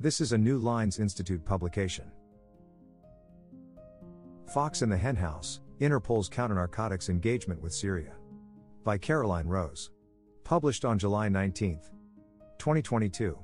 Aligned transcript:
This 0.00 0.20
is 0.20 0.30
a 0.30 0.38
New 0.38 0.58
Lines 0.58 1.00
Institute 1.00 1.44
publication. 1.44 2.04
Fox 4.46 4.82
in 4.82 4.90
the 4.90 4.96
Henhouse 4.96 5.60
Interpol's 5.80 6.28
Counter-Narcotics 6.28 7.08
Engagement 7.08 7.60
with 7.60 7.74
Syria. 7.74 8.12
By 8.84 8.96
Caroline 8.96 9.48
Rose. 9.48 9.90
Published 10.44 10.84
on 10.84 11.00
July 11.00 11.28
19, 11.28 11.80
2022. 12.58 13.36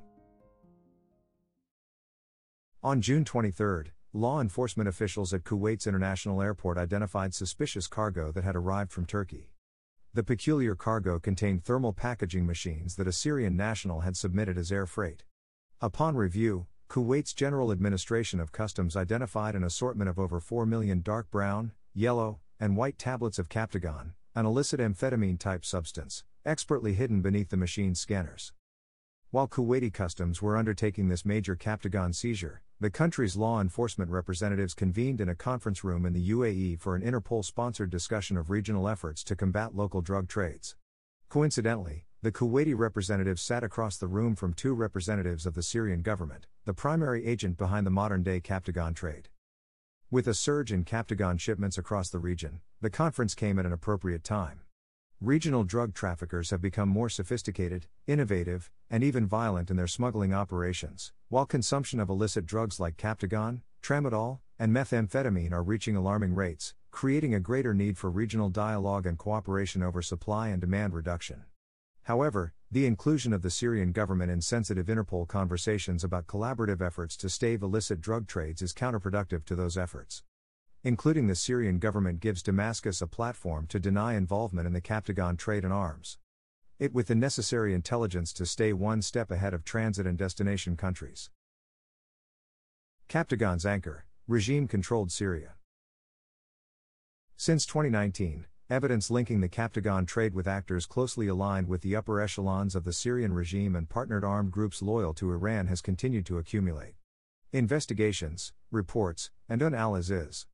On 2.85 3.01
June 3.01 3.25
23, 3.25 3.91
law 4.13 4.41
enforcement 4.41 4.89
officials 4.89 5.35
at 5.35 5.43
Kuwait's 5.43 5.89
International 5.89 6.41
Airport 6.41 6.79
identified 6.79 7.35
suspicious 7.35 7.89
cargo 7.89 8.31
that 8.31 8.45
had 8.45 8.55
arrived 8.55 8.93
from 8.93 9.07
Turkey. 9.07 9.51
The 10.13 10.23
peculiar 10.23 10.77
cargo 10.77 11.19
contained 11.19 11.65
thermal 11.65 11.93
packaging 11.93 12.47
machines 12.47 12.95
that 12.95 13.09
a 13.09 13.13
Syrian 13.13 13.57
national 13.57 14.03
had 14.03 14.17
submitted 14.17 14.57
as 14.57 14.71
air 14.71 14.87
freight. 14.87 15.25
Upon 15.81 16.17
review, 16.17 16.67
Kuwait's 16.89 17.35
General 17.35 17.73
Administration 17.73 18.39
of 18.39 18.53
Customs 18.53 18.97
identified 18.97 19.55
an 19.55 19.65
assortment 19.65 20.09
of 20.09 20.19
over 20.19 20.39
4 20.39 20.65
million 20.67 21.03
dark 21.03 21.31
brown, 21.31 21.73
yellow, 21.93 22.41
and 22.61 22.77
white 22.77 22.97
tablets 22.97 23.39
of 23.39 23.49
Captagon, 23.49 24.13
an 24.37 24.47
illicit 24.47 24.79
amphetamine 24.79 25.39
type 25.39 25.65
substance, 25.65 26.23
expertly 26.47 26.95
hidden 26.95 27.23
beneath 27.23 27.51
the 27.51 27.57
machine's 27.57 27.99
scanners. 27.99 28.53
While 29.31 29.49
Kuwaiti 29.49 29.93
customs 29.93 30.41
were 30.41 30.57
undertaking 30.57 31.09
this 31.09 31.25
major 31.25 31.57
Captagon 31.57 32.15
seizure, 32.15 32.63
the 32.79 32.91
country's 32.91 33.37
law 33.37 33.61
enforcement 33.61 34.11
representatives 34.11 34.75
convened 34.75 35.21
in 35.21 35.29
a 35.29 35.35
conference 35.35 35.83
room 35.83 36.07
in 36.07 36.13
the 36.13 36.31
UAE 36.31 36.79
for 36.79 36.95
an 36.95 37.03
Interpol 37.03 37.45
sponsored 37.45 37.91
discussion 37.91 38.37
of 38.37 38.49
regional 38.49 38.89
efforts 38.89 39.25
to 39.25 39.35
combat 39.35 39.75
local 39.75 40.01
drug 40.01 40.29
trades. 40.29 40.77
Coincidentally, 41.29 42.07
the 42.25 42.33
Kuwaiti 42.33 42.75
representatives 42.75 43.43
sat 43.43 43.63
across 43.63 43.99
the 43.99 44.07
room 44.07 44.35
from 44.35 44.55
two 44.55 44.73
representatives 44.73 45.45
of 45.45 45.53
the 45.53 45.63
Syrian 45.63 46.01
government, 46.01 46.47
the 46.65 46.73
primary 46.73 47.27
agent 47.27 47.59
behind 47.59 47.87
the 47.87 47.91
modern 47.91 48.23
day 48.23 48.41
Captagon 48.41 48.95
trade. 48.95 49.29
With 50.11 50.27
a 50.27 50.33
surge 50.33 50.73
in 50.73 50.87
Captagon 50.87 51.39
shipments 51.39 51.77
across 51.77 52.09
the 52.09 52.19
region, 52.19 52.63
the 52.81 52.89
conference 52.89 53.35
came 53.35 53.59
at 53.59 53.67
an 53.67 53.75
appropriate 53.75 54.25
time. 54.25 54.61
Regional 55.21 55.65
drug 55.65 55.93
traffickers 55.93 56.49
have 56.49 56.63
become 56.63 56.89
more 56.89 57.11
sophisticated, 57.11 57.89
innovative, 58.07 58.71
and 58.89 59.05
even 59.05 59.27
violent 59.27 59.71
in 59.71 59.77
their 59.77 59.87
smuggling 59.87 60.33
operations, 60.33 61.13
while 61.29 61.45
consumption 61.45 62.01
of 62.01 62.09
illicit 62.09 62.47
drugs 62.47 62.81
like 62.81 62.97
Captagon, 62.97 63.61
tramadol, 63.83 64.39
and 64.59 64.75
methamphetamine 64.75 65.53
are 65.53 65.63
reaching 65.63 65.95
alarming 65.95 66.35
rates, 66.35 66.73
creating 66.91 67.35
a 67.35 67.39
greater 67.39 67.75
need 67.75 67.99
for 67.99 68.09
regional 68.09 68.49
dialogue 68.49 69.05
and 69.05 69.19
cooperation 69.19 69.83
over 69.83 70.01
supply 70.01 70.49
and 70.49 70.63
demand 70.63 70.95
reduction. 70.95 71.45
However, 72.05 72.55
the 72.71 72.87
inclusion 72.87 73.33
of 73.33 73.43
the 73.43 73.51
Syrian 73.51 73.93
government 73.93 74.31
in 74.31 74.41
sensitive 74.41 74.87
Interpol 74.87 75.29
conversations 75.29 76.03
about 76.03 76.27
collaborative 76.27 76.81
efforts 76.81 77.17
to 77.19 77.29
stave 77.29 77.63
illicit 77.63 78.01
drug 78.01 78.27
trades 78.27 78.63
is 78.63 78.73
counterproductive 78.73 79.45
to 79.45 79.55
those 79.55 79.77
efforts 79.77 80.23
including 80.87 81.27
the 81.27 81.35
Syrian 81.35 81.79
government 81.79 82.21
gives 82.21 82.43
Damascus 82.43 83.01
a 83.01 83.07
platform 83.07 83.67
to 83.69 83.81
deny 83.81 84.15
involvement 84.15 84.67
in 84.67 84.75
the 84.75 84.83
Captagon 84.83 85.39
trade 85.39 85.65
in 85.65 85.73
arms. 85.73 86.19
It 86.79 86.93
with 86.93 87.07
the 87.07 87.15
necessary 87.15 87.73
intelligence 87.73 88.35
to 88.35 88.45
stay 88.45 88.75
one 88.75 89.01
step 89.01 89.31
ahead 89.31 89.55
of 89.55 89.65
transit 89.65 90.07
and 90.07 90.19
destination 90.19 90.77
countries. 90.77 91.31
Captagon's 93.09 93.65
anchor, 93.65 94.05
regime 94.29 94.69
controlled 94.69 95.11
Syria. 95.11 95.55
Since 97.35 97.65
2019, 97.65 98.45
evidence 98.75 99.09
linking 99.09 99.41
the 99.41 99.49
Captagon 99.49 100.05
trade 100.05 100.35
with 100.35 100.49
actors 100.49 100.85
closely 100.85 101.29
aligned 101.29 101.69
with 101.69 101.81
the 101.83 101.95
upper 101.95 102.21
echelons 102.21 102.75
of 102.75 102.83
the 102.83 102.93
Syrian 102.93 103.33
regime 103.33 103.77
and 103.77 103.89
partnered 103.89 104.25
armed 104.25 104.51
groups 104.51 104.83
loyal 104.83 105.15
to 105.15 105.31
Iran 105.31 105.69
has 105.69 105.81
continued 105.81 106.27
to 106.27 106.39
accumulate. 106.39 106.95
Investigations, 107.53 108.53
reports, 108.73 109.31
and 109.49 109.63
analyses 109.63 110.49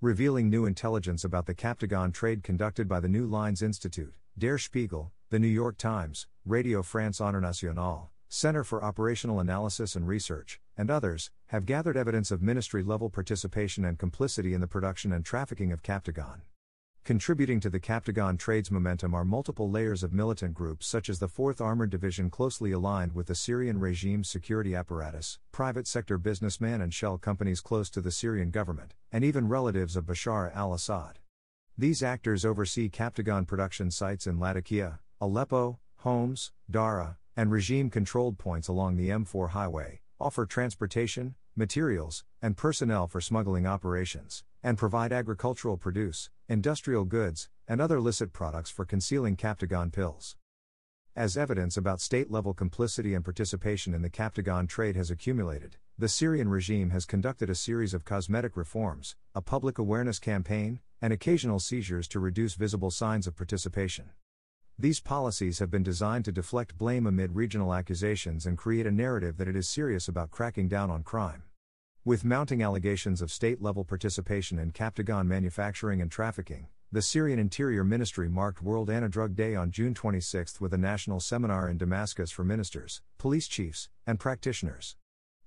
revealing 0.00 0.48
new 0.48 0.66
intelligence 0.66 1.24
about 1.24 1.46
the 1.46 1.54
Captagon 1.54 2.12
trade 2.12 2.44
conducted 2.44 2.86
by 2.86 3.00
the 3.00 3.08
New 3.08 3.26
Lines 3.26 3.60
Institute, 3.60 4.14
Der 4.38 4.56
Spiegel, 4.56 5.10
The 5.30 5.40
New 5.40 5.48
York 5.48 5.76
Times, 5.76 6.28
Radio 6.46 6.80
France 6.80 7.20
Internationale, 7.20 8.12
Center 8.28 8.62
for 8.62 8.84
Operational 8.84 9.40
Analysis 9.40 9.96
and 9.96 10.06
Research, 10.06 10.60
and 10.76 10.92
others, 10.92 11.32
have 11.48 11.66
gathered 11.66 11.96
evidence 11.96 12.30
of 12.30 12.40
ministry 12.40 12.84
level 12.84 13.10
participation 13.10 13.84
and 13.84 13.98
complicity 13.98 14.54
in 14.54 14.60
the 14.60 14.68
production 14.68 15.12
and 15.12 15.24
trafficking 15.24 15.72
of 15.72 15.82
Captagon. 15.82 16.42
Contributing 17.04 17.60
to 17.60 17.68
the 17.68 17.78
Captagon 17.78 18.38
trade's 18.38 18.70
momentum 18.70 19.12
are 19.12 19.26
multiple 19.26 19.70
layers 19.70 20.02
of 20.02 20.14
militant 20.14 20.54
groups 20.54 20.86
such 20.86 21.10
as 21.10 21.18
the 21.18 21.28
4th 21.28 21.60
Armored 21.60 21.90
Division 21.90 22.30
closely 22.30 22.72
aligned 22.72 23.12
with 23.12 23.26
the 23.26 23.34
Syrian 23.34 23.78
regime's 23.78 24.30
security 24.30 24.74
apparatus, 24.74 25.38
private 25.52 25.86
sector 25.86 26.16
businessmen 26.16 26.80
and 26.80 26.94
shell 26.94 27.18
companies 27.18 27.60
close 27.60 27.90
to 27.90 28.00
the 28.00 28.10
Syrian 28.10 28.50
government, 28.50 28.94
and 29.12 29.22
even 29.22 29.48
relatives 29.48 29.96
of 29.96 30.06
Bashar 30.06 30.50
al 30.56 30.72
Assad. 30.72 31.18
These 31.76 32.02
actors 32.02 32.42
oversee 32.42 32.88
Captagon 32.88 33.46
production 33.46 33.90
sites 33.90 34.26
in 34.26 34.40
Latakia, 34.40 35.00
Aleppo, 35.20 35.80
Homs, 35.96 36.52
Dara, 36.70 37.18
and 37.36 37.52
regime 37.52 37.90
controlled 37.90 38.38
points 38.38 38.66
along 38.66 38.96
the 38.96 39.10
M4 39.10 39.50
highway, 39.50 40.00
offer 40.18 40.46
transportation, 40.46 41.34
materials, 41.54 42.24
and 42.40 42.56
personnel 42.56 43.06
for 43.06 43.20
smuggling 43.20 43.66
operations, 43.66 44.42
and 44.64 44.78
provide 44.78 45.12
agricultural 45.12 45.76
produce, 45.76 46.30
industrial 46.48 47.04
goods, 47.04 47.50
and 47.68 47.82
other 47.82 48.00
licit 48.00 48.32
products 48.32 48.70
for 48.70 48.86
concealing 48.86 49.36
Captagon 49.36 49.92
pills. 49.92 50.36
As 51.14 51.36
evidence 51.36 51.76
about 51.76 52.00
state 52.00 52.30
level 52.30 52.54
complicity 52.54 53.14
and 53.14 53.22
participation 53.22 53.92
in 53.92 54.00
the 54.00 54.08
Captagon 54.08 54.66
trade 54.66 54.96
has 54.96 55.10
accumulated, 55.10 55.76
the 55.98 56.08
Syrian 56.08 56.48
regime 56.48 56.90
has 56.90 57.04
conducted 57.04 57.50
a 57.50 57.54
series 57.54 57.92
of 57.92 58.06
cosmetic 58.06 58.56
reforms, 58.56 59.14
a 59.34 59.42
public 59.42 59.78
awareness 59.78 60.18
campaign, 60.18 60.80
and 61.00 61.12
occasional 61.12 61.60
seizures 61.60 62.08
to 62.08 62.18
reduce 62.18 62.54
visible 62.54 62.90
signs 62.90 63.26
of 63.26 63.36
participation. 63.36 64.10
These 64.78 65.00
policies 65.00 65.58
have 65.58 65.70
been 65.70 65.84
designed 65.84 66.24
to 66.24 66.32
deflect 66.32 66.78
blame 66.78 67.06
amid 67.06 67.36
regional 67.36 67.74
accusations 67.74 68.46
and 68.46 68.58
create 68.58 68.86
a 68.86 68.90
narrative 68.90 69.36
that 69.36 69.46
it 69.46 69.54
is 69.54 69.68
serious 69.68 70.08
about 70.08 70.30
cracking 70.30 70.68
down 70.68 70.90
on 70.90 71.02
crime. 71.02 71.44
With 72.06 72.22
mounting 72.22 72.62
allegations 72.62 73.22
of 73.22 73.32
state 73.32 73.62
level 73.62 73.82
participation 73.82 74.58
in 74.58 74.72
Captagon 74.72 75.26
manufacturing 75.26 76.02
and 76.02 76.10
trafficking, 76.10 76.66
the 76.92 77.00
Syrian 77.00 77.38
Interior 77.38 77.82
Ministry 77.82 78.28
marked 78.28 78.60
World 78.60 78.90
Anti-Drug 78.90 79.34
Day 79.34 79.54
on 79.54 79.70
June 79.70 79.94
26 79.94 80.60
with 80.60 80.74
a 80.74 80.76
national 80.76 81.18
seminar 81.18 81.66
in 81.66 81.78
Damascus 81.78 82.30
for 82.30 82.44
ministers, 82.44 83.00
police 83.16 83.48
chiefs, 83.48 83.88
and 84.06 84.20
practitioners. 84.20 84.96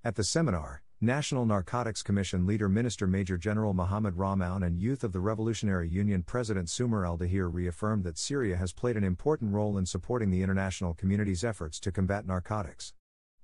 At 0.04 0.16
the 0.16 0.24
seminar, 0.24 0.82
National 1.00 1.46
Narcotics 1.46 2.02
Commission 2.02 2.48
leader 2.48 2.68
Minister 2.68 3.06
Major 3.06 3.38
General 3.38 3.76
Mohammed 3.76 4.16
Rahmoun 4.16 4.66
and 4.66 4.80
Youth 4.80 5.04
of 5.04 5.12
the 5.12 5.20
Revolutionary 5.20 5.88
Union 5.88 6.24
President 6.24 6.72
Sumer 6.72 7.06
al 7.06 7.20
Dahir 7.20 7.54
reaffirmed 7.54 8.04
that 8.06 8.18
Syria 8.18 8.58
has 8.58 8.74
played 8.74 8.98
an 8.98 9.04
important 9.04 9.54
role 9.54 9.78
in 9.78 9.86
supporting 9.86 10.32
the 10.32 10.42
international 10.42 10.96
community's 10.96 11.44
efforts 11.44 11.80
to 11.82 11.92
combat 11.92 12.26
narcotics. 12.26 12.94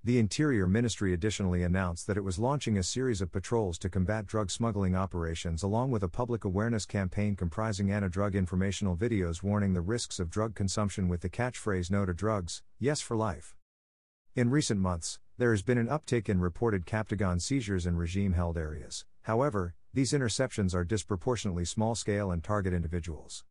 The 0.06 0.20
Interior 0.20 0.68
Ministry 0.68 1.14
additionally 1.14 1.64
announced 1.64 2.08
that 2.08 2.18
it 2.18 2.26
was 2.26 2.38
launching 2.38 2.78
a 2.78 2.84
series 2.84 3.22
of 3.22 3.32
patrols 3.32 3.78
to 3.78 3.90
combat 3.90 4.28
drug 4.28 4.52
smuggling 4.52 4.98
operations 4.98 5.64
along 5.64 5.92
with 5.92 6.04
a 6.04 6.10
public 6.10 6.44
awareness 6.44 6.86
campaign 6.86 7.38
comprising 7.38 7.90
anti 7.90 8.10
drug 8.10 8.36
informational 8.36 8.98
videos 8.98 9.44
warning 9.44 9.72
the 9.72 9.80
risks 9.80 10.20
of 10.20 10.30
drug 10.30 10.56
consumption 10.56 11.08
with 11.08 11.22
the 11.22 11.30
catchphrase 11.30 11.90
No 11.90 12.06
to 12.06 12.14
Drugs, 12.14 12.64
Yes 12.80 13.00
for 13.00 13.16
Life. 13.16 13.56
In 14.36 14.50
recent 14.50 14.82
months, 14.82 15.20
there 15.38 15.52
has 15.52 15.62
been 15.62 15.78
an 15.78 15.88
uptick 15.88 16.28
in 16.28 16.42
reported 16.42 16.86
Captagon 16.86 17.42
seizures 17.42 17.86
in 17.86 17.96
regime 17.96 18.34
held 18.34 18.58
areas, 18.58 19.06
however, 19.22 19.74
these 19.94 20.12
interceptions 20.12 20.76
are 20.76 20.84
disproportionately 20.84 21.64
small 21.64 21.96
scale 21.96 22.30
and 22.30 22.44
target 22.44 22.74
individuals. 22.74 23.46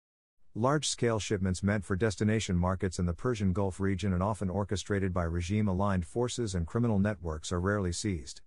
Large 0.55 0.87
scale 0.87 1.19
shipments 1.19 1.63
meant 1.63 1.83
for 1.83 1.97
destination 1.97 2.59
markets 2.59 2.99
in 2.99 3.07
the 3.07 3.15
Persian 3.15 3.55
Gulf 3.55 3.81
region 3.81 4.13
and 4.13 4.23
often 4.23 4.51
orchestrated 4.51 5.15
by 5.15 5.23
regime 5.23 5.67
aligned 5.67 6.05
forces 6.05 6.55
and 6.55 6.67
criminal 6.67 6.99
networks 6.99 7.53
are 7.53 7.61
rarely 7.61 7.91
seized. 7.91 8.43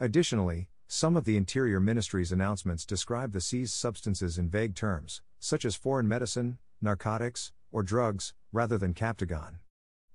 Additionally, 0.00 0.68
some 0.88 1.16
of 1.16 1.24
the 1.24 1.36
Interior 1.36 1.78
Ministry's 1.78 2.32
announcements 2.32 2.84
describe 2.84 3.30
the 3.30 3.40
seized 3.40 3.74
substances 3.74 4.36
in 4.36 4.48
vague 4.48 4.74
terms, 4.74 5.22
such 5.38 5.64
as 5.64 5.76
foreign 5.76 6.08
medicine, 6.08 6.58
narcotics, 6.82 7.52
or 7.70 7.84
drugs, 7.84 8.34
rather 8.52 8.76
than 8.76 8.92
Captagon. 8.92 9.58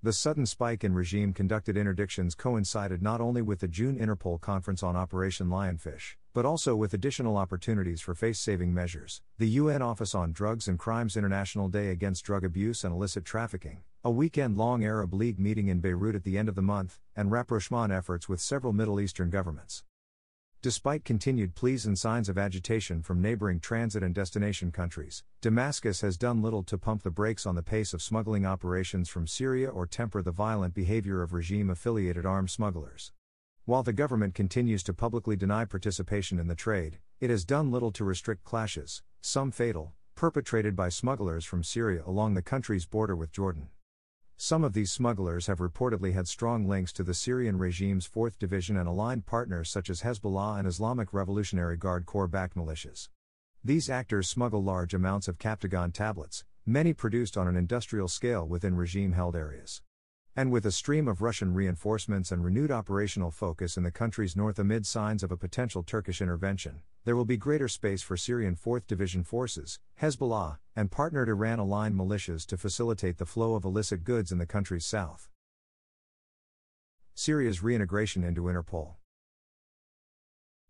The 0.04 0.12
sudden 0.12 0.46
spike 0.46 0.84
in 0.84 0.94
regime 0.94 1.31
conducted 1.31 1.78
interdictions 1.78 2.36
coincided 2.36 3.02
not 3.02 3.22
only 3.22 3.42
with 3.42 3.62
the 3.62 3.69
June 3.69 3.98
Interpol 3.98 4.42
conference 4.42 4.84
on 4.84 4.98
Operation 4.98 5.48
Lionfish, 5.48 6.16
but 6.34 6.46
also 6.46 6.76
with 6.76 6.94
additional 6.94 7.38
opportunities 7.38 8.02
for 8.02 8.14
face 8.14 8.40
saving 8.40 8.74
measures. 8.74 9.22
The 9.38 9.50
UN 9.50 9.81
Office 9.81 10.14
on 10.14 10.31
Drugs 10.31 10.68
and 10.68 10.78
Crimes 10.78 11.18
International 11.18 11.70
Day 11.70 11.90
Against 11.90 12.26
Drug 12.26 12.44
Abuse 12.44 12.84
and 12.84 12.94
Illicit 12.94 13.26
Trafficking, 13.26 13.84
a 14.04 14.12
weekend 14.12 14.58
long 14.58 14.84
Arab 14.84 15.14
League 15.14 15.40
meeting 15.40 15.68
in 15.68 15.80
Beirut 15.80 16.16
at 16.16 16.24
the 16.24 16.38
end 16.38 16.50
of 16.50 16.56
the 16.56 16.62
month, 16.62 17.00
and 17.16 17.31
rapprochement 17.31 17.92
efforts 17.92 18.30
with 18.30 18.40
several 18.40 18.74
Middle 18.74 19.00
Eastern 19.00 19.30
governments. 19.30 19.84
Despite 20.62 21.06
continued 21.06 21.56
pleas 21.56 21.86
and 21.86 21.98
signs 21.98 22.28
of 22.28 22.38
agitation 22.38 23.02
from 23.02 23.22
neighboring 23.22 23.62
transit 23.62 24.04
and 24.04 24.14
destination 24.14 24.74
countries, 24.74 25.24
Damascus 25.40 26.02
has 26.02 26.18
done 26.18 26.42
little 26.42 26.64
to 26.64 26.78
pump 26.78 27.04
the 27.04 27.12
brakes 27.12 27.46
on 27.46 27.56
the 27.56 27.64
pace 27.64 27.94
of 27.94 28.02
smuggling 28.02 28.46
operations 28.46 29.08
from 29.08 29.26
Syria 29.26 29.70
or 29.70 29.88
temper 29.88 30.22
the 30.22 30.31
violent 30.31 30.74
behavior 30.74 31.22
of 31.22 31.31
regime 31.31 31.70
affiliated 31.70 32.26
armed 32.26 32.50
smugglers. 32.50 33.14
While 33.69 33.83
the 33.83 33.94
government 33.94 34.33
continues 34.33 34.81
to 34.81 34.95
publicly 34.95 35.36
deny 35.36 35.63
participation 35.63 36.39
in 36.39 36.48
the 36.48 36.56
trade, 36.56 36.98
it 37.19 37.30
has 37.30 37.45
done 37.45 37.69
little 37.69 37.92
to 37.92 38.04
restrict 38.04 38.44
clashes, 38.44 39.04
some 39.21 39.51
fatal, 39.51 39.94
perpetrated 40.16 40.75
by 40.75 40.89
smugglers 40.89 41.45
from 41.45 41.63
Syria 41.63 42.01
along 42.04 42.33
the 42.33 42.42
country's 42.42 42.88
border 42.88 43.16
with 43.16 43.31
Jordan. 43.31 43.69
Some 44.38 44.63
of 44.63 44.74
these 44.74 44.92
smugglers 44.92 45.45
have 45.45 45.60
reportedly 45.60 46.13
had 46.13 46.27
strong 46.27 46.68
links 46.68 46.92
to 46.94 47.04
the 47.04 47.13
Syrian 47.13 47.60
regime's 47.60 48.10
4th 48.10 48.39
Division 48.39 48.75
and 48.75 48.89
aligned 48.89 49.27
partners 49.27 49.69
such 49.69 49.92
as 49.92 50.01
Hezbollah 50.01 50.57
and 50.57 50.68
Islamic 50.68 51.13
Revolutionary 51.13 51.77
Guard 51.77 52.07
Corps 52.07 52.27
backed 52.27 52.57
militias. 52.57 53.10
These 53.63 53.88
actors 53.88 54.27
smuggle 54.27 54.63
large 54.63 54.95
amounts 54.95 55.27
of 55.27 55.38
Captagon 55.38 55.94
tablets, 55.94 56.44
many 56.66 56.92
produced 56.92 57.38
on 57.38 57.48
an 57.48 57.56
industrial 57.56 58.07
scale 58.07 58.48
within 58.48 58.75
regime 58.75 59.12
held 59.12 59.36
areas. 59.36 59.83
And 60.40 60.54
with 60.54 60.66
a 60.66 60.72
stream 60.72 61.10
of 61.10 61.22
Russian 61.22 61.54
reinforcements 61.54 62.32
and 62.32 62.46
renewed 62.46 62.72
operational 62.72 63.30
focus 63.30 63.76
in 63.76 63.84
the 63.84 63.92
country's 63.92 64.38
north 64.38 64.58
amid 64.58 64.86
signs 64.86 65.22
of 65.22 65.34
a 65.34 65.36
potential 65.36 65.84
Turkish 65.84 66.22
intervention, 66.22 66.80
there 67.04 67.18
will 67.18 67.26
be 67.26 67.36
greater 67.36 67.68
space 67.68 68.02
for 68.02 68.16
Syrian 68.16 68.56
4th 68.56 68.88
Division 68.88 69.26
forces, 69.26 69.80
Hezbollah, 70.02 70.60
and 70.78 70.92
partnered 70.92 71.28
Iran 71.28 71.60
aligned 71.60 71.96
militias 71.96 72.46
to 72.46 72.58
facilitate 72.58 73.18
the 73.18 73.26
flow 73.26 73.56
of 73.56 73.66
illicit 73.66 74.06
goods 74.06 74.32
in 74.32 74.38
the 74.38 74.46
country's 74.46 74.86
south. 74.86 75.28
Syria's 77.14 77.62
reintegration 77.62 78.24
into 78.24 78.44
Interpol. 78.44 78.94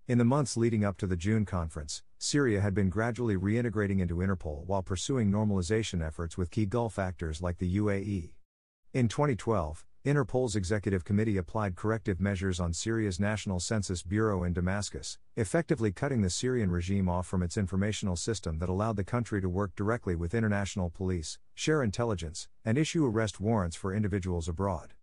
In 0.08 0.18
the 0.18 0.26
months 0.26 0.58
leading 0.58 0.84
up 0.84 0.98
to 0.98 1.06
the 1.06 1.16
June 1.16 1.46
conference, 1.46 2.02
Syria 2.18 2.60
had 2.60 2.74
been 2.74 2.90
gradually 2.90 3.38
reintegrating 3.38 4.00
into 4.00 4.16
Interpol 4.16 4.66
while 4.66 4.82
pursuing 4.82 5.32
normalization 5.32 6.04
efforts 6.04 6.40
with 6.40 6.50
key 6.50 6.66
Gulf 6.66 6.98
actors 6.98 7.40
like 7.40 7.60
the 7.60 7.78
UAE. 7.78 8.32
In 8.92 9.08
2012, 9.08 9.86
Interpol's 10.04 10.56
executive 10.56 11.06
committee 11.06 11.38
applied 11.38 11.76
corrective 11.76 12.20
measures 12.20 12.60
on 12.60 12.74
Syria's 12.74 13.20
National 13.20 13.60
Central 13.60 14.00
Bureau 14.08 14.44
in 14.44 14.52
Damascus, 14.52 15.20
effectively 15.36 15.92
cutting 15.92 16.24
the 16.24 16.30
Syrian 16.32 16.72
regime 16.72 17.08
off 17.08 17.28
from 17.28 17.44
its 17.44 17.56
informational 17.56 18.16
system 18.16 18.58
that 18.58 18.68
allowed 18.68 18.96
the 18.96 19.04
country 19.04 19.42
to 19.42 19.48
work 19.48 19.76
directly 19.76 20.16
with 20.16 20.34
international 20.34 20.90
police, 20.90 21.38
share 21.54 21.84
intelligence, 21.84 22.48
and 22.66 22.80
issue 22.80 23.06
arrest 23.06 23.40
warrants 23.40 23.76
for 23.76 23.94
individuals 23.94 24.48
abroad. 24.48 24.96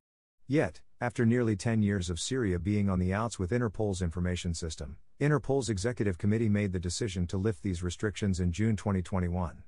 Yet, 0.48 0.80
after 1.00 1.24
nearly 1.24 1.54
10 1.54 1.80
years 1.82 2.10
of 2.10 2.18
Syria 2.18 2.58
being 2.58 2.90
on 2.90 2.98
the 2.98 3.14
outs 3.14 3.38
with 3.38 3.52
Interpol's 3.52 4.02
information 4.02 4.52
system, 4.52 4.96
Interpol's 5.20 5.68
executive 5.68 6.18
committee 6.18 6.48
made 6.48 6.72
the 6.72 6.80
decision 6.80 7.28
to 7.28 7.36
lift 7.36 7.62
these 7.62 7.84
restrictions 7.84 8.40
in 8.40 8.50
June 8.50 8.74
2021. 8.74 9.62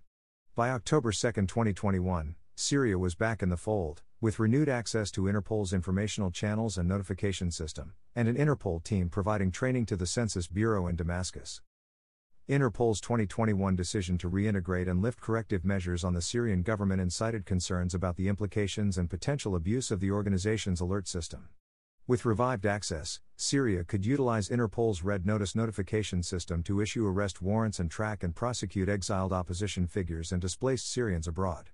By 0.56 0.70
October 0.70 1.12
2, 1.12 1.30
2021, 1.46 2.34
Syria 2.56 2.98
was 2.98 3.14
back 3.14 3.44
in 3.44 3.50
the 3.50 3.56
fold, 3.56 4.02
with 4.20 4.40
renewed 4.40 4.68
access 4.68 5.12
to 5.12 5.28
Interpol's 5.28 5.72
informational 5.72 6.32
channels 6.32 6.76
and 6.76 6.88
notification 6.88 7.52
system, 7.52 7.92
and 8.16 8.26
an 8.26 8.34
Interpol 8.34 8.82
team 8.82 9.08
providing 9.08 9.52
training 9.52 9.86
to 9.86 9.96
the 9.96 10.06
Central 10.06 10.44
Bureau 10.52 10.88
in 10.88 10.96
Damascus. 10.96 11.60
Interpol's 12.48 13.00
2021 13.00 13.76
decision 13.76 14.18
to 14.18 14.28
reintegrate 14.28 14.90
and 14.90 15.00
lift 15.00 15.20
corrective 15.20 15.64
measures 15.64 16.02
on 16.02 16.14
the 16.14 16.22
Syrian 16.22 16.62
government 16.62 17.00
incited 17.00 17.46
concerns 17.46 17.94
about 17.94 18.16
the 18.16 18.26
implications 18.26 18.98
and 18.98 19.08
potential 19.08 19.54
abuse 19.54 19.92
of 19.92 20.00
the 20.00 20.10
organization's 20.10 20.80
alert 20.80 21.06
system. 21.06 21.50
With 22.08 22.24
revived 22.24 22.66
access, 22.66 23.20
Syria 23.36 23.84
could 23.84 24.04
utilize 24.04 24.48
Interpol's 24.48 25.04
Red 25.04 25.26
Notice 25.26 25.54
notification 25.54 26.24
system 26.24 26.64
to 26.64 26.80
issue 26.80 27.06
arrest 27.06 27.40
warrants 27.40 27.78
and 27.78 27.88
track 27.88 28.24
and 28.24 28.34
prosecute 28.34 28.88
exiled 28.88 29.32
opposition 29.32 29.86
figures 29.86 30.32
and 30.32 30.40
displaced 30.40 30.90
Syrians 30.90 31.28
abroad. 31.28 31.68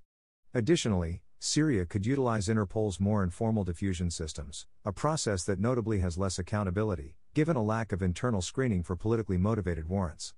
Additionally, 0.52 1.22
Syria 1.46 1.84
could 1.84 2.06
utilize 2.06 2.48
Interpol's 2.48 2.98
more 2.98 3.22
informal 3.22 3.64
diffusion 3.64 4.10
systems, 4.10 4.66
a 4.82 4.92
process 4.92 5.44
that 5.44 5.60
notably 5.60 5.98
has 5.98 6.16
less 6.16 6.38
accountability, 6.38 7.16
given 7.34 7.54
a 7.54 7.62
lack 7.62 7.92
of 7.92 8.00
internal 8.00 8.40
screening 8.40 8.82
for 8.82 8.96
politically 8.96 9.36
motivated 9.36 9.86
warrants. 9.86 10.32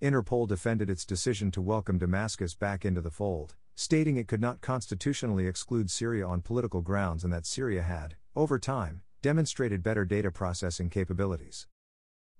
Interpol 0.00 0.48
defended 0.48 0.88
its 0.88 1.04
decision 1.04 1.50
to 1.50 1.60
welcome 1.60 1.98
Damascus 1.98 2.54
back 2.54 2.86
into 2.86 3.02
the 3.02 3.10
fold, 3.10 3.54
stating 3.74 4.16
it 4.16 4.28
could 4.28 4.40
not 4.40 4.62
constitutionally 4.62 5.46
exclude 5.46 5.90
Syria 5.90 6.26
on 6.26 6.40
political 6.40 6.80
grounds 6.80 7.22
and 7.22 7.30
that 7.34 7.44
Syria 7.44 7.82
had, 7.82 8.16
over 8.34 8.58
time, 8.58 9.02
demonstrated 9.20 9.82
better 9.82 10.06
data 10.06 10.30
processing 10.30 10.88
capabilities. 10.88 11.66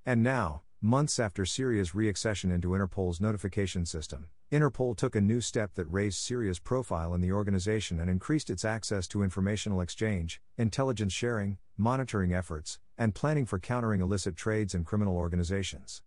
And 0.06 0.22
now, 0.22 0.62
months 0.80 1.20
after 1.20 1.44
Syria's 1.44 1.90
reaccession 1.90 2.50
into 2.50 2.68
Interpol's 2.68 3.20
notification 3.20 3.84
system, 3.84 4.28
Interpol 4.52 4.96
took 4.96 5.16
a 5.16 5.20
new 5.20 5.40
step 5.40 5.74
that 5.74 5.90
raised 5.90 6.18
Syria's 6.18 6.60
profile 6.60 7.14
in 7.14 7.20
the 7.20 7.32
organization 7.32 7.98
and 7.98 8.08
increased 8.08 8.48
its 8.48 8.64
access 8.64 9.08
to 9.08 9.24
informational 9.24 9.80
exchange, 9.80 10.40
intelligence 10.56 11.12
sharing, 11.12 11.58
monitoring 11.76 12.32
efforts, 12.32 12.78
and 12.96 13.12
planning 13.12 13.44
for 13.44 13.58
countering 13.58 14.00
illicit 14.00 14.36
trades 14.36 14.72
and 14.72 14.86
criminal 14.86 15.16
organizations. 15.16 16.00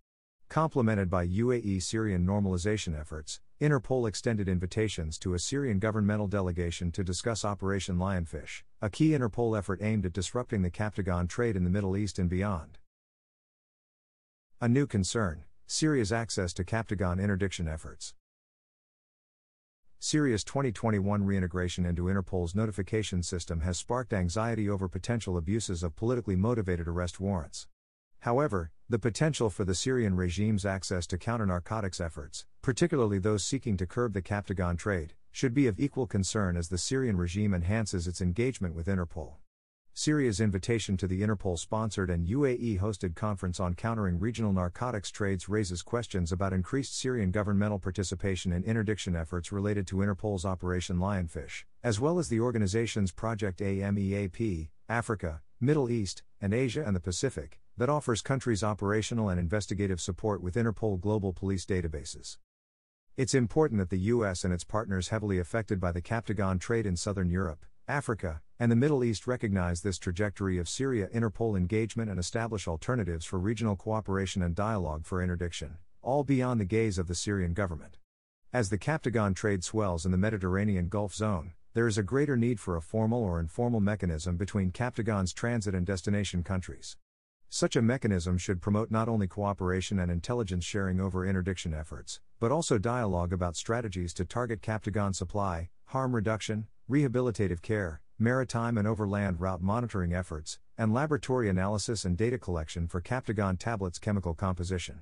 Complemented 0.48 1.10
by 1.10 1.26
UAE 1.28 1.82
Syrian 1.82 2.26
normalization 2.26 2.98
efforts, 2.98 3.40
Interpol 3.60 4.08
extended 4.08 4.48
invitations 4.48 5.18
to 5.18 5.34
a 5.34 5.38
Syrian 5.38 5.78
governmental 5.78 6.26
delegation 6.26 6.90
to 6.92 7.04
discuss 7.04 7.44
Operation 7.44 7.98
Lionfish, 7.98 8.62
a 8.80 8.88
key 8.88 9.10
Interpol 9.10 9.56
effort 9.56 9.80
aimed 9.82 10.06
at 10.06 10.14
disrupting 10.14 10.62
the 10.62 10.70
Captagon 10.70 11.28
trade 11.28 11.56
in 11.56 11.64
the 11.64 11.70
Middle 11.70 11.94
East 11.94 12.18
and 12.18 12.30
beyond. 12.30 12.78
A 14.62 14.68
new 14.68 14.86
concern 14.86 15.44
Syria's 15.66 16.10
access 16.10 16.54
to 16.54 16.64
Captagon 16.64 17.22
interdiction 17.22 17.68
efforts. 17.68 18.14
Syria's 20.02 20.44
2021 20.44 21.26
reintegration 21.26 21.84
into 21.84 22.04
Interpol's 22.04 22.54
notification 22.54 23.22
system 23.22 23.60
has 23.60 23.76
sparked 23.76 24.14
anxiety 24.14 24.66
over 24.66 24.88
potential 24.88 25.36
abuses 25.36 25.82
of 25.82 25.94
politically 25.94 26.36
motivated 26.36 26.88
arrest 26.88 27.20
warrants. 27.20 27.66
However, 28.20 28.70
the 28.88 28.98
potential 28.98 29.50
for 29.50 29.66
the 29.66 29.74
Syrian 29.74 30.16
regime's 30.16 30.64
access 30.64 31.06
to 31.08 31.18
counter 31.18 31.44
narcotics 31.44 32.00
efforts, 32.00 32.46
particularly 32.62 33.18
those 33.18 33.44
seeking 33.44 33.76
to 33.76 33.86
curb 33.86 34.14
the 34.14 34.22
Captagon 34.22 34.78
trade, 34.78 35.12
should 35.30 35.52
be 35.52 35.66
of 35.66 35.78
equal 35.78 36.06
concern 36.06 36.56
as 36.56 36.70
the 36.70 36.78
Syrian 36.78 37.18
regime 37.18 37.52
enhances 37.52 38.08
its 38.08 38.22
engagement 38.22 38.74
with 38.74 38.86
Interpol. 38.86 39.34
Syria's 39.92 40.40
invitation 40.40 40.96
to 40.96 41.06
the 41.06 41.20
Interpol 41.20 41.58
sponsored 41.58 42.10
and 42.10 42.26
UAE 42.26 42.78
hosted 42.78 43.16
conference 43.16 43.58
on 43.58 43.74
countering 43.74 44.18
regional 44.18 44.52
narcotics 44.52 45.10
trades 45.10 45.48
raises 45.48 45.82
questions 45.82 46.30
about 46.32 46.52
increased 46.52 46.96
Syrian 46.96 47.30
governmental 47.30 47.78
participation 47.78 48.52
in 48.52 48.62
interdiction 48.64 49.16
efforts 49.16 49.50
related 49.50 49.86
to 49.88 49.96
Interpol's 49.96 50.44
Operation 50.44 50.98
Lionfish, 50.98 51.64
as 51.82 51.98
well 51.98 52.18
as 52.18 52.28
the 52.28 52.40
organization's 52.40 53.10
Project 53.10 53.60
AMEAP, 53.60 54.68
Africa, 54.88 55.42
Middle 55.60 55.90
East, 55.90 56.22
and 56.40 56.54
Asia 56.54 56.84
and 56.86 56.94
the 56.94 57.00
Pacific, 57.00 57.60
that 57.76 57.90
offers 57.90 58.22
countries 58.22 58.62
operational 58.62 59.28
and 59.28 59.40
investigative 59.40 60.00
support 60.00 60.40
with 60.42 60.54
Interpol 60.54 61.00
global 61.00 61.32
police 61.32 61.66
databases. 61.66 62.38
It's 63.16 63.34
important 63.34 63.80
that 63.80 63.90
the 63.90 63.98
US 63.98 64.44
and 64.44 64.54
its 64.54 64.64
partners 64.64 65.08
heavily 65.08 65.38
affected 65.38 65.80
by 65.80 65.92
the 65.92 66.00
Captagon 66.00 66.60
trade 66.60 66.86
in 66.86 66.96
southern 66.96 67.28
Europe, 67.28 67.66
Africa, 67.88 68.40
and 68.60 68.70
the 68.70 68.76
Middle 68.76 69.02
East 69.02 69.26
recognize 69.26 69.80
this 69.80 69.98
trajectory 69.98 70.58
of 70.58 70.68
Syria 70.68 71.08
Interpol 71.14 71.56
engagement 71.56 72.10
and 72.10 72.20
establish 72.20 72.68
alternatives 72.68 73.24
for 73.24 73.38
regional 73.38 73.74
cooperation 73.74 74.42
and 74.42 74.54
dialogue 74.54 75.06
for 75.06 75.22
interdiction, 75.22 75.78
all 76.02 76.24
beyond 76.24 76.60
the 76.60 76.66
gaze 76.66 76.98
of 76.98 77.08
the 77.08 77.14
Syrian 77.14 77.54
government. 77.54 77.96
As 78.52 78.68
the 78.68 78.76
Captagon 78.76 79.34
trade 79.34 79.64
swells 79.64 80.04
in 80.04 80.12
the 80.12 80.18
Mediterranean 80.18 80.88
Gulf 80.88 81.14
zone, 81.14 81.54
there 81.72 81.86
is 81.86 81.96
a 81.96 82.02
greater 82.02 82.36
need 82.36 82.60
for 82.60 82.76
a 82.76 82.82
formal 82.82 83.24
or 83.24 83.40
informal 83.40 83.80
mechanism 83.80 84.36
between 84.36 84.72
Captagon's 84.72 85.32
transit 85.32 85.74
and 85.74 85.86
destination 85.86 86.42
countries. 86.42 86.98
Such 87.48 87.76
a 87.76 87.82
mechanism 87.82 88.36
should 88.36 88.60
promote 88.60 88.90
not 88.90 89.08
only 89.08 89.26
cooperation 89.26 89.98
and 89.98 90.10
intelligence 90.10 90.66
sharing 90.66 91.00
over 91.00 91.24
interdiction 91.24 91.72
efforts, 91.72 92.20
but 92.38 92.52
also 92.52 92.76
dialogue 92.76 93.32
about 93.32 93.56
strategies 93.56 94.12
to 94.14 94.26
target 94.26 94.60
Captagon 94.60 95.14
supply, 95.14 95.70
harm 95.86 96.14
reduction, 96.14 96.66
rehabilitative 96.90 97.62
care, 97.62 98.02
maritime 98.20 98.76
and 98.76 98.86
overland 98.86 99.40
route 99.40 99.62
monitoring 99.62 100.12
efforts, 100.12 100.58
and 100.76 100.92
laboratory 100.92 101.48
analysis 101.48 102.04
and 102.04 102.18
data 102.18 102.36
collection 102.36 102.86
for 102.86 103.00
Captagon 103.00 103.58
tablets 103.58 103.98
chemical 103.98 104.34
composition. 104.34 105.00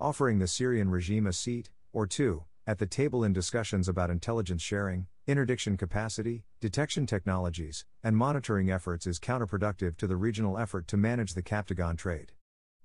Offering 0.00 0.38
the 0.38 0.48
Syrian 0.48 0.90
regime 0.90 1.26
a 1.26 1.32
seat, 1.32 1.70
or 1.92 2.06
two, 2.06 2.44
at 2.66 2.78
the 2.78 2.86
table 2.86 3.22
in 3.22 3.34
discussions 3.34 3.86
about 3.86 4.08
intelligence 4.08 4.62
sharing, 4.62 5.06
interdiction 5.26 5.76
capacity, 5.76 6.44
detection 6.58 7.04
technologies, 7.04 7.84
and 8.02 8.16
monitoring 8.16 8.70
efforts 8.70 9.06
is 9.06 9.20
counterproductive 9.20 9.96
to 9.98 10.06
the 10.06 10.16
regional 10.16 10.56
effort 10.58 10.88
to 10.88 10.96
manage 10.96 11.34
the 11.34 11.42
Captagon 11.42 11.98
trade. 11.98 12.32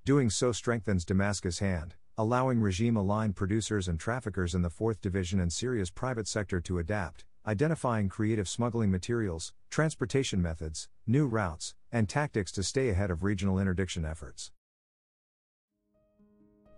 Doing 0.04 0.30
so 0.30 0.52
strengthens 0.52 1.06
Damascus' 1.06 1.60
hand, 1.60 1.96
allowing 2.18 2.60
regime 2.60 2.98
aligned 2.98 3.36
producers 3.36 3.88
and 3.88 4.00
traffickers 4.00 4.54
in 4.54 4.62
the 4.62 4.70
4th 4.70 5.00
Division 5.00 5.40
and 5.40 5.54
Syria's 5.54 5.92
private 5.92 6.28
sector 6.28 6.60
to 6.60 6.80
adapt, 6.80 7.24
identifying 7.48 8.10
creative 8.10 8.50
smuggling 8.50 8.92
materials, 8.92 9.54
transportation 9.70 10.42
methods, 10.42 10.90
new 11.08 11.26
routes, 11.26 11.76
and 11.94 12.10
tactics 12.10 12.52
to 12.52 12.62
stay 12.62 12.90
ahead 12.90 13.10
of 13.10 13.24
regional 13.24 13.58
interdiction 13.58 14.04
efforts. 14.04 14.52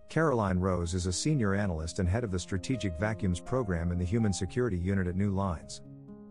Caroline 0.09 0.59
Rose 0.59 0.93
is 0.93 1.07
a 1.07 1.13
senior 1.13 1.55
analyst 1.55 1.97
and 1.97 2.07
head 2.07 2.23
of 2.23 2.31
the 2.31 2.37
Strategic 2.37 2.99
Vacuums 2.99 3.39
program 3.39 3.91
in 3.91 3.97
the 3.97 4.05
Human 4.05 4.31
Security 4.31 4.77
Unit 4.77 5.07
at 5.07 5.15
New 5.15 5.31
Lines. 5.31 5.81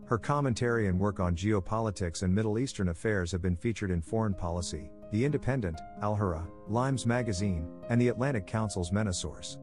Her 0.05 0.17
commentary 0.17 0.87
and 0.87 0.97
work 0.97 1.19
on 1.19 1.35
geopolitics 1.35 2.23
and 2.23 2.33
Middle 2.33 2.59
Eastern 2.59 2.89
affairs 2.89 3.31
have 3.31 3.41
been 3.41 3.55
featured 3.57 3.91
in 3.91 4.01
Foreign 4.01 4.33
Policy, 4.33 4.89
The 5.11 5.23
Independent, 5.23 5.79
Al 6.01 6.15
Hurra, 6.15 6.47
Limes 6.67 7.05
Magazine, 7.05 7.67
and 7.89 8.01
the 8.01 8.07
Atlantic 8.07 8.47
Council's 8.47 8.91
MENA 8.91 9.13
source. 9.13 9.59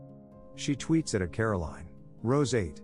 She 0.54 0.76
tweets 0.76 1.14
it 1.14 1.22
at 1.22 1.32
Caroline. 1.32 1.88
Rose 2.22 2.54
8. 2.54 2.80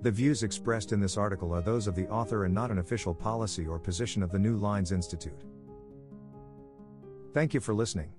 The 0.00 0.10
views 0.10 0.44
expressed 0.44 0.92
in 0.92 1.00
this 1.00 1.16
article 1.16 1.52
are 1.52 1.60
those 1.60 1.88
of 1.88 1.96
the 1.96 2.06
author 2.08 2.44
and 2.44 2.54
not 2.54 2.70
an 2.70 2.78
official 2.78 3.12
policy 3.12 3.66
or 3.66 3.80
position 3.80 4.22
of 4.22 4.30
the 4.30 4.38
New 4.38 4.56
Lines 4.56 4.92
Institute. 4.92 5.42
Thank 7.34 7.52
you 7.52 7.60
for 7.60 7.74
listening. 7.74 8.12